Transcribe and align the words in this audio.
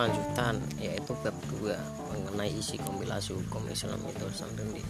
lanjutan 0.00 0.56
yaitu 0.80 1.12
bab 1.20 1.36
2 1.60 1.76
mengenai 2.08 2.48
isi 2.56 2.80
kompilasi 2.80 3.36
hukum 3.36 3.68
Islam 3.68 4.00
itu 4.08 4.26
sendiri 4.32 4.80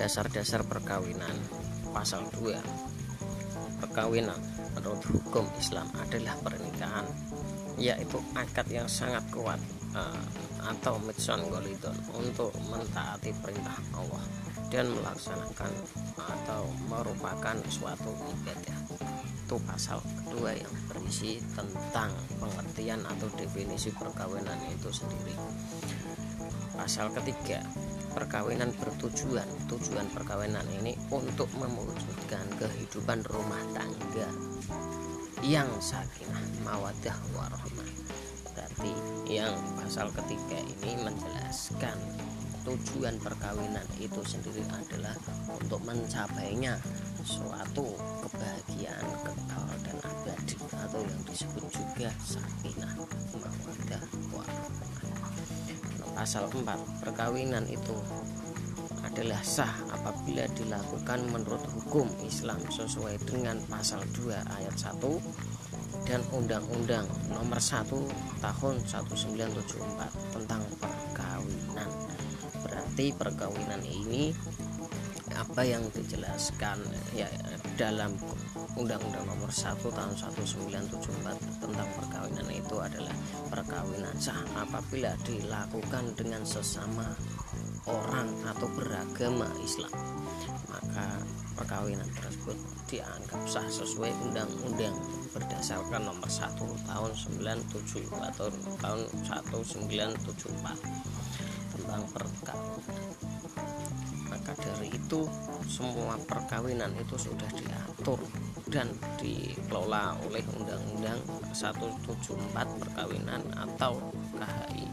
dasar-dasar 0.00 0.64
perkawinan 0.64 1.36
pasal 1.92 2.24
2 2.40 2.56
perkawinan 3.84 4.40
menurut 4.72 5.04
hukum 5.12 5.44
Islam 5.60 5.92
adalah 6.00 6.40
pernikahan 6.40 7.04
yaitu 7.76 8.16
akad 8.32 8.64
yang 8.72 8.88
sangat 8.88 9.24
kuat 9.28 9.60
uh, 9.92 10.24
atau 10.72 10.96
mitson 11.04 11.44
golidon 11.52 11.96
untuk 12.16 12.52
mentaati 12.72 13.36
perintah 13.44 13.76
Allah 13.92 14.24
dan 14.70 14.86
melaksanakan 14.94 15.72
atau 16.16 16.62
merupakan 16.86 17.58
suatu 17.66 18.14
ibadah. 18.38 18.78
Itu 19.44 19.58
pasal 19.66 19.98
kedua 20.22 20.54
yang 20.54 20.74
berisi 20.86 21.42
tentang 21.58 22.14
pengertian 22.38 23.02
atau 23.02 23.26
definisi 23.34 23.90
perkawinan 23.90 24.56
itu 24.70 24.94
sendiri. 24.94 25.34
Pasal 26.78 27.10
ketiga 27.12 27.60
perkawinan 28.14 28.70
bertujuan. 28.78 29.46
Tujuan 29.66 30.06
perkawinan 30.14 30.64
ini 30.82 30.94
untuk 31.10 31.50
mewujudkan 31.58 32.46
kehidupan 32.62 33.26
rumah 33.26 33.62
tangga 33.74 34.30
yang 35.42 35.68
sakinah 35.82 36.46
mawadah 36.62 37.18
warahmah. 37.34 37.90
Berarti 38.54 38.92
yang 39.26 39.56
pasal 39.78 40.14
ketiga 40.14 40.62
ini 40.62 41.00
menjelaskan 41.00 41.96
tujuan 42.70 43.18
perkawinan 43.18 43.82
itu 43.98 44.22
sendiri 44.22 44.62
adalah 44.70 45.18
untuk 45.50 45.82
mencapainya 45.82 46.78
suatu 47.26 47.98
kebahagiaan 48.22 49.06
kekal 49.26 49.66
dan 49.82 49.96
abadi. 50.06 50.54
Atau 50.78 51.02
yang 51.02 51.22
disebut 51.26 51.64
juga 51.74 52.10
sakinah 52.22 52.94
mawadah 53.34 54.04
warahmah 54.30 54.90
pasal 56.14 56.46
4 56.52 56.62
perkawinan 57.00 57.64
itu 57.66 57.96
adalah 59.02 59.40
sah 59.40 59.72
apabila 59.90 60.46
dilakukan 60.54 61.26
menurut 61.32 61.64
hukum 61.74 62.06
Islam 62.22 62.60
sesuai 62.70 63.18
dengan 63.26 63.58
pasal 63.66 64.04
2 64.14 64.30
ayat 64.60 64.76
1 64.78 65.00
dan 66.06 66.20
Undang-Undang 66.30 67.08
nomor 67.32 67.58
1 67.58 67.88
tahun 68.44 68.74
1974 68.84 70.36
tentang 70.36 70.62
berarti 73.00 73.16
perkawinan 73.16 73.80
ini 73.80 74.28
apa 75.32 75.64
yang 75.64 75.80
dijelaskan 75.96 76.84
ya 77.16 77.24
dalam 77.80 78.12
Undang-Undang 78.76 79.24
Nomor 79.24 79.48
1 79.48 79.80
Tahun 79.80 80.14
1974 80.20 81.64
tentang 81.64 81.88
perkawinan 81.96 82.44
itu 82.52 82.76
adalah 82.76 83.16
perkawinan 83.48 84.12
sah. 84.20 84.36
Apabila 84.52 85.16
dilakukan 85.24 86.12
dengan 86.12 86.44
sesama 86.44 87.16
orang 87.88 88.28
atau 88.44 88.68
beragama 88.76 89.48
Islam 89.64 89.96
maka 90.68 91.24
perkawinan 91.56 92.04
tersebut 92.20 92.60
dianggap 92.92 93.40
sah 93.48 93.64
sesuai 93.64 94.12
undang-undang 94.28 94.92
berdasarkan 95.32 96.04
nomor 96.04 96.28
1 96.28 96.52
tahun 96.84 97.16
97 97.16 98.12
atau 98.12 98.52
tahun 98.84 99.08
1974 99.24 101.00
tentang 101.90 102.06
perkawinan 102.14 103.10
maka 104.30 104.54
dari 104.62 104.94
itu 104.94 105.26
semua 105.66 106.14
perkawinan 106.22 106.94
itu 106.94 107.18
sudah 107.18 107.50
diatur 107.50 108.22
dan 108.70 108.94
dikelola 109.18 110.14
oleh 110.22 110.46
Undang-Undang 110.54 111.18
174 111.50 112.54
perkawinan 112.78 113.42
atau 113.58 113.98
KHI 114.38 114.86